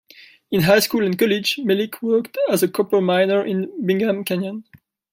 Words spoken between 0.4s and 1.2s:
In high school and